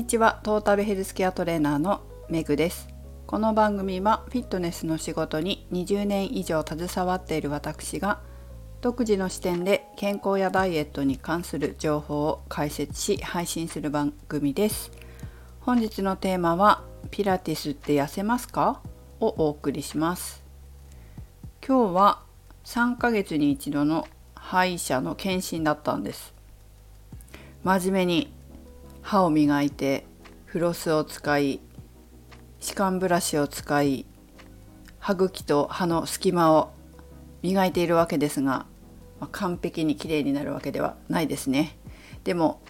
[0.00, 0.40] にちは。
[0.42, 2.00] トータルヘルスケアトレーナーの
[2.30, 2.88] メグです。
[3.26, 8.18] この番組はフィットネスの仕事に20年以上携わっている私が
[8.80, 14.90] 独自の視点で健康やダイエットに関する情報を解説し配信する番組です。
[15.60, 18.80] 本日のテーマはピラティスって痩せますか？
[19.20, 20.42] をお送りします。
[21.62, 22.22] 今日は
[22.64, 26.32] 3ヶ月に一度の歯医者の検診だったんです。
[27.64, 28.39] 真面目に
[29.02, 30.06] 歯を磨いて
[30.44, 31.60] フロスを使い
[32.60, 34.06] 歯間ブラシを使い
[34.98, 36.72] 歯茎と歯の隙間を
[37.42, 38.66] 磨いているわけですが、
[39.18, 41.76] まあ、完璧にきれいになるわけではないですね。
[42.24, 42.60] でも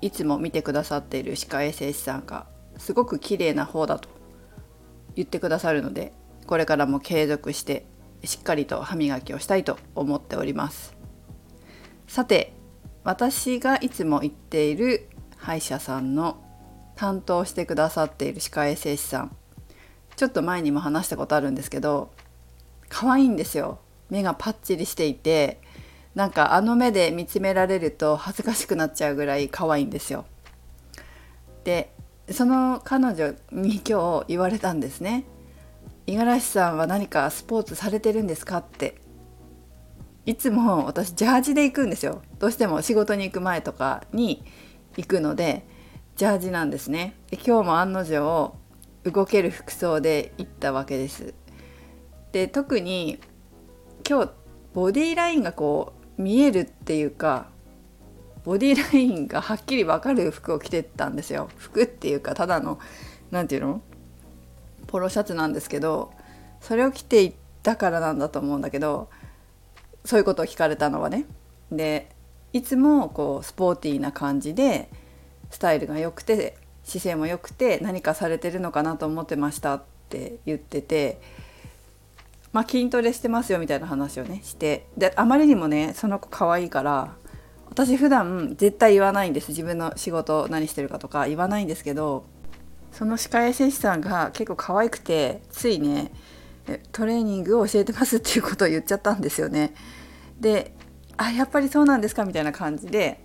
[0.00, 2.46] いつも見てくださっている歯科衛生士さんが
[2.78, 4.08] すごく綺麗な方だと
[5.14, 6.12] 言ってくださるので
[6.46, 7.86] これからも継続して
[8.24, 10.96] しっかりと歯磨きをしたいと思っております。
[12.06, 12.52] さて
[13.04, 16.42] 私がいつも言っている歯医者さんの
[16.96, 19.36] 担当してくださっている歯科衛生士さん
[20.16, 22.10] ちょっと前にも話したことあるんですけど
[22.88, 25.60] 可愛いんですよ目がパッチリしていて
[26.14, 30.24] なんかあの目で見つめられると恥ずかしくなっちゃうぐらい可愛いんですよ。
[31.64, 31.92] で
[32.30, 35.26] その彼女に今日言われたんですね。
[36.06, 38.94] 五十嵐さんは何かスポーツされてるんですかって
[40.24, 44.44] いつも私ジャージで行くんですよどうしても仕事に行く前とかに
[44.96, 45.66] 行くので
[46.16, 47.14] ジャージなんですね。
[47.30, 48.54] で今日も案の定
[49.04, 51.34] 動ける服装で行ったわけです。
[52.32, 53.20] で特に
[54.08, 54.30] 今日
[54.74, 57.48] ボディーラインがこう見えるっていうか
[58.44, 61.48] ボディーラインがはっきり分かる服を着てったんですよ。
[61.56, 62.78] 服っていうかただの
[63.30, 63.80] 何て言うの？
[64.86, 66.12] ポロシャツなんですけど
[66.60, 69.08] それを着ていったからなんだと思うんだけど
[70.04, 71.26] そういうことを聞かれたのはね。
[71.70, 72.08] で
[72.56, 74.88] いつもこうスポーティーな感じで
[75.50, 81.20] スタイルが良くて姿勢も良くて何かされてるのかなと思ってましたって言ってて、
[82.52, 87.14] まあ、筋トレしてますよみたいな話をねしてであまりにもねその子可愛いから
[87.68, 92.24] 私普段絶対言わないんです自分の仕事何してるかとか言わないんですけど
[92.90, 96.10] その歯科衛生士さんが結構可愛くてついね
[96.92, 99.74] トレーニングを教えてますっていうことを言っちゃったんですよね。
[100.40, 100.75] で
[101.16, 103.20] あやっぱりそうなんですかみたいな感じで、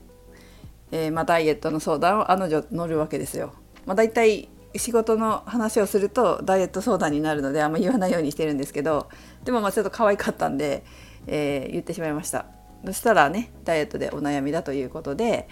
[0.91, 3.53] えー、まあ、ダイエットの相談をあの女乗るわけですよ。
[3.85, 9.09] まあ、大体仕事の話をするとダイエット相談になるのであんま言わないようにしてるんですけど
[9.43, 10.83] でもまあちょっと可愛かったんで、
[11.27, 12.45] えー、言ってしまいました
[12.85, 15.49] そしたらねダイエットでお悩みだということで、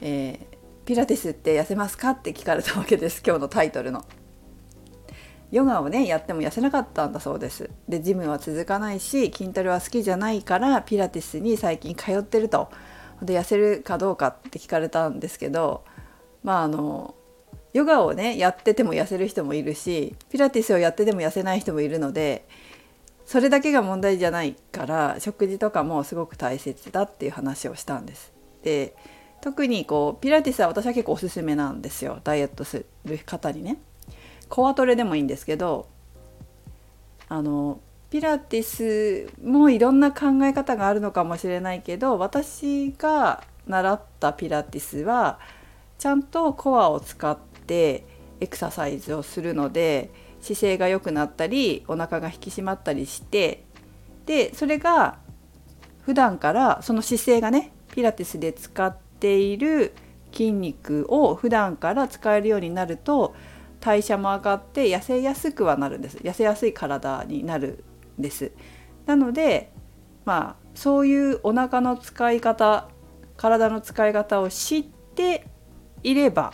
[0.00, 4.04] えー、ピラティスって痩せますか?」って聞かれたわけです今日のタイトルの。
[5.50, 12.70] ヨガをねやっても痩せなかったんだそうですでジムは続かないし筋トレは好きじゃないからピラティスに最近通ってると
[13.22, 15.84] で痩せるかどうかって聞かれたんですけど
[16.42, 17.14] まああの
[17.72, 22.46] ヨガをねやってても痩せる人もいるしピラティスをやってても痩せない人もいるので
[23.26, 28.32] それだけが問題じゃないから食事とかもすごく大切だっていう話をしたんです。
[28.62, 28.94] で
[29.40, 33.78] 特にこうピラティスは私は結構おすすめなんですよダイエットする方にね。
[34.50, 35.88] コアトレでもいいんですけど
[37.28, 37.80] あの
[38.10, 45.38] ピラティスもいろんな考え方があるのかもしれないけど私が習ったピラティスは
[45.98, 48.04] ちゃんとコアを使って
[48.40, 53.62] エクササイズをするので姿勢が良くなったりお腹が引き締まったりして
[54.26, 55.18] でそれが
[56.02, 59.92] 普段からその姿勢がねピラティスで使っている
[60.32, 63.34] 筋肉を普段から使えるようになると
[63.80, 66.18] 代謝も上がって痩せやすくはなるんです。
[66.18, 67.84] 痩せやすい体になる
[68.18, 68.52] んです。
[69.06, 69.72] なので
[70.24, 72.88] まあそういうお腹の使い方
[73.36, 75.46] 体の使い方を知って
[76.02, 76.52] いれば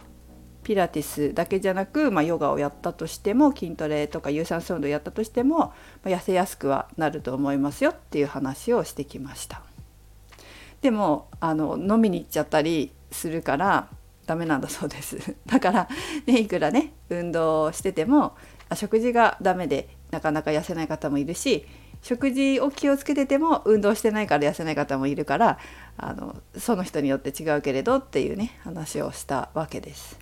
[0.62, 5.74] ピラティスだけじゃなく、まあ、ヨガをやったとしても筋トレとか有酸素運動やったとしても、ま
[6.06, 9.62] あ、痩せやすくはなると思いますよっていう話をしてきました。
[10.80, 13.88] でもあの飲みに行っちゃったりするから
[14.26, 15.88] ダメなんだそうです だから
[16.26, 18.36] ねいくらね運動してても
[18.74, 21.66] 食事がダメでなかなか痩せない方もいるし
[22.02, 25.58] 食事を気をつけてても運動してないから痩せない方もいるから
[25.96, 30.18] あのその人によって違うけれどっていうね話をしたわけです。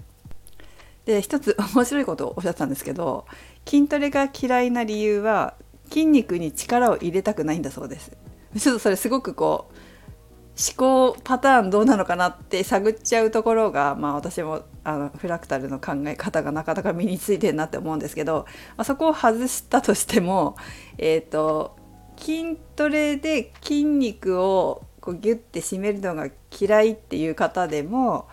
[1.04, 3.26] で一つ 面白いことをおっしゃったんですけど
[3.66, 5.54] 筋トレが嫌いな理由は
[5.88, 8.12] 筋肉に力を入れたくないんだそうです。
[8.58, 9.74] ちょっとそれすごくこう
[10.56, 18.46] 思考パターンどうなのかなって探っちゃうところが、まあ、私もあのフラクタルの考え方がなかなか身についてるなって思うんですけど、
[18.76, 20.56] まあ、そこを外したとしても、
[20.96, 21.76] えーと、
[22.16, 28.28] 筋トレで筋肉をこうギュッて締めるのが嫌いっていう方でも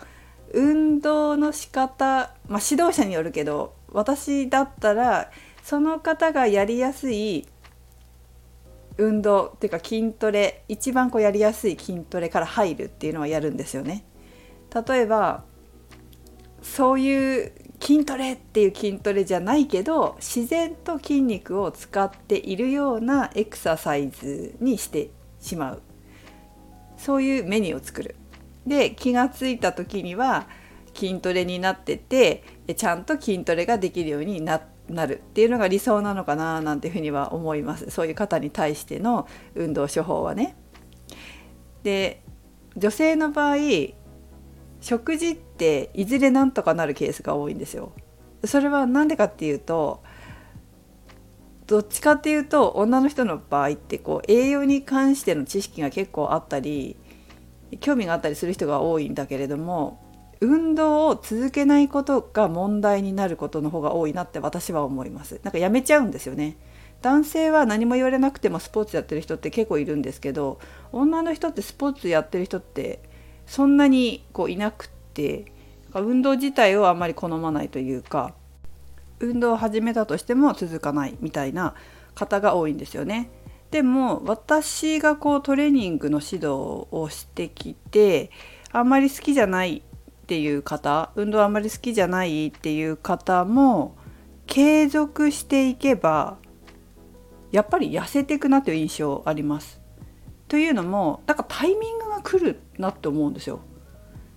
[0.52, 5.30] 運動の仕方、まあ、指導者によるけど私だったら
[5.62, 7.46] その方がやりやすい
[8.98, 14.04] 運動っていうか筋トレ一番こうやりやすい筋トレから入るっていうのはやるんですよね。
[14.88, 15.44] 例えば
[16.62, 25.10] そういう筋トレっていう筋トレじゃないけど自然と筋肉を使っているようなエクササイズにして
[25.40, 25.82] しまう
[26.96, 28.14] そういうメニューを作る。
[28.66, 30.46] で気が付いた時には
[30.94, 32.44] 筋トレになってて
[32.76, 34.62] ちゃんと筋トレができるようになっ
[34.92, 40.56] なるっていうのが理想なのかななんていうふうには思いますそういう方に対しての運動処方はね。
[41.82, 42.22] で
[42.76, 43.56] 女性の場合
[44.80, 47.92] 食事っていずれなんとかなるケースが多いんですよ。
[48.44, 50.02] それは何でかっていうと
[51.66, 56.96] どっちかっていうと女の人の場合ってこう栄養に関しての知識が結構あったり
[57.80, 60.01] 興味があったりする人が多いんだけれども
[60.42, 66.56] 運動を続けないことが問題になることの方が多いなって私は思いますなんかやめちゃうんですよね
[67.00, 70.58] 男性は何も言われなくてもスポーツやってる人って結構いるんですけど
[70.90, 73.00] 女の人ってスポーツやってる人って
[73.46, 75.52] そんなにこういなくって
[75.94, 78.34] 運動自体をあんまり好まないというか
[79.20, 81.74] 運動を始めたとしても続かないみたいな
[82.16, 83.30] 方が多いんですよね。
[83.70, 88.30] でも私がこうトレーニングの指導をしてきて
[88.72, 89.82] あんまり好きじゃない
[90.32, 93.98] っていう方運動あんまり好きじゃないっていう方も
[94.46, 96.38] 継続していけば
[97.50, 99.78] やっぱり痩せていくなという印象あります。
[100.48, 103.60] というのもだからタイミングが来るなって思うんですよ。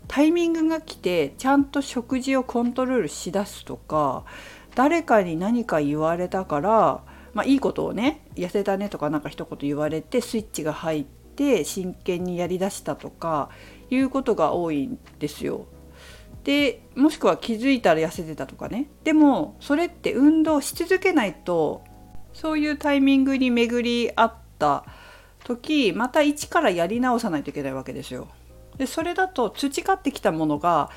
[0.10, 4.26] タイミングが来てちゃんと食事をコントロールしだすとか
[4.76, 7.04] 誰かに何か言われたから、
[7.34, 13.50] まあ、いいことをね痩せたねとかなんか一言言われてスイッチが入って真剣にやりだしたとか
[13.90, 15.68] いうことが多いんですよ。
[16.46, 21.84] でもしくは気づいたら痩せてたとかねでもそれって運動し続けないと
[22.34, 24.86] そういうタイミングに巡り合った
[25.44, 28.28] 時また一からやり直さないといけないわけですよ。
[28.78, 30.92] でそれだと培ってきたものが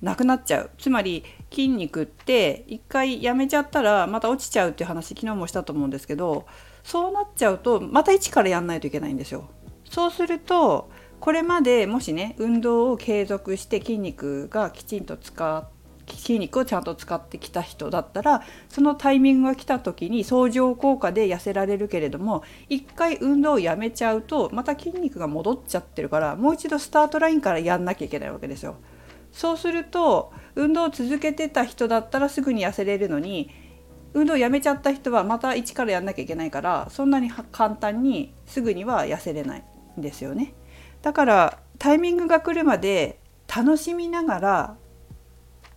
[0.00, 6.46] なくなっちゃうつまり筋肉って一回やめちゃったらまた落ちちゃうっていう話昨日もしたと思うんですけど
[6.84, 9.50] そうなっちゃうとまた一からやんないといけないんですよ。
[9.90, 10.90] そうすると
[11.26, 15.68] これまでもしね運動を継続して筋肉がきちんと使
[16.06, 28.76] 筋肉をちゃんと使ってきた人だったらそのタイミングが来た時に相乗効果で痩せられるけれども一回運動をやめちゃうとまた筋肉が戻っちゃってるからもう一度スタートラインからやんなきゃいけないわけですよ。
[29.32, 33.50] そうすると運動を続けてた人だったらすぐに痩せれるのに
[34.14, 39.64] 運動をやめちゃった人はまた一からやんなきゃいけないからそんなに簡単にすぐには痩せれない
[39.98, 40.54] んですよね。
[41.02, 43.18] だからタイミングが来るまで
[43.54, 44.76] 楽しみながら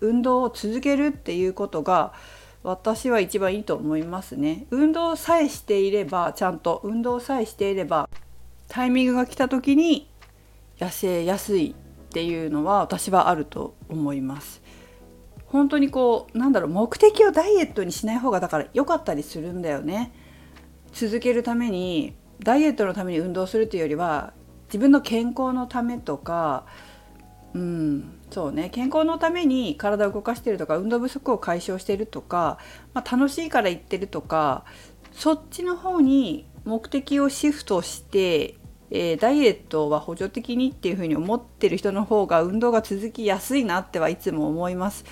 [0.01, 2.13] 運動を続けるっていうことが
[2.63, 4.65] 私は一番いいと思いますね。
[4.69, 8.09] 運動さえしていればちゃんと運動さえしていれば
[8.67, 10.09] タイミングが来た時に
[10.77, 14.61] 痩せやすいっていうのは私はあると思います。
[15.45, 20.11] 本当にこうなんだろう目的をダイエットにしない方がだから良かったりするんだよね。
[20.91, 24.33] 続けるためにダイエットのために運動するというよりは
[24.69, 26.65] 自分の健康のためとか
[27.53, 32.59] うんそうね健康のために体を動かしてるとか運動不足を解消してるとか、
[32.93, 34.65] まあ、楽しいから行ってるとか
[35.11, 38.55] そっちの方に目的をシフトして、
[38.91, 45.05] えー、ダイエットは補助的にっていうふうに思ってる人の方が運動が続きやすいなってはいつも思います。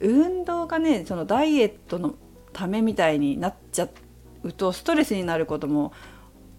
[0.00, 2.14] 運動がねそのダイエットの
[2.52, 3.88] ためみたいになっちゃ
[4.42, 5.92] うとストレスになることも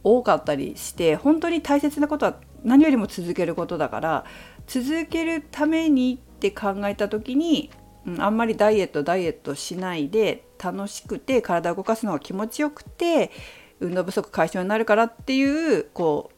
[0.03, 4.25] 多かったりして本当に大切なことは何よりも続けることだから
[4.67, 7.72] 続けるためにって考えた時に、
[8.05, 13.31] うん、あんまりダイエットダイエットしないで楽しくて体を動かすのが気持ちよくて
[13.79, 16.31] 運動不足解消になるからっていうこ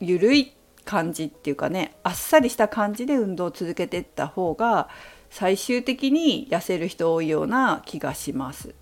[0.00, 0.52] う緩い
[0.84, 4.88] 感じっていうかねあっさりした感じで運動を続けていった方が
[5.30, 8.74] 最終的に痩せる人多いような気がします。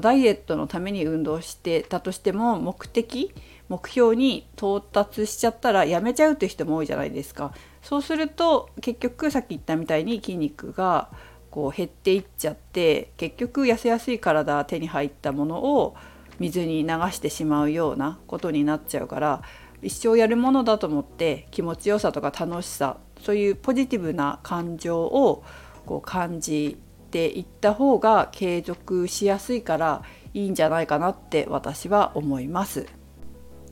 [0.00, 3.32] ダイエットのために運動してたとしても目的
[3.68, 7.52] 目標に到達しちゃったらやめちゃうっていう人も多いじゃないですか。
[7.82, 11.08] そうすると結局さっき言ったみたいに筋肉が
[11.50, 15.96] こう減っていっちゃって結局痩せやすい体手に入ったものを
[16.38, 19.42] 水に流してしまうようなことになっちゃうから
[19.82, 25.44] 一生やるものだと思って気持ちよさとか楽しさそういうポジティブな感情を
[25.86, 26.78] こう感じ
[27.16, 30.02] ていった方が継続しやすいから
[30.34, 32.86] いいんじゃないかなって私は思います。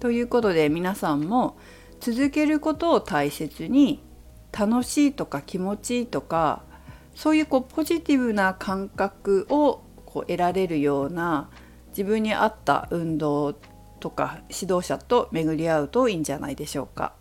[0.01, 1.59] ということで皆さんも
[2.01, 4.03] 続けることを大切に
[4.51, 6.63] 楽しいとか気持ちいいとか
[7.15, 11.51] そういうこうポジティブな感覚をこう得られるような
[11.89, 13.55] 自分に合った運動
[14.01, 17.13] とか指導者と巡り合うといいんじゃないでしょうか。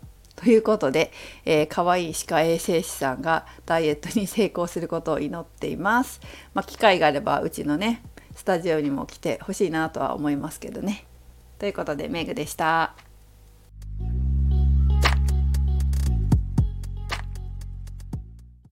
[0.44, 1.10] ということで、
[1.46, 6.20] えー、可愛い歯科衛生士さんがダイエットに成功することを祈っています。
[6.52, 8.02] まあ、機会があればうちのね
[8.34, 11.06] スタジオにも来てほしいなとは思いますけどね。
[11.58, 12.94] ということでメグでした。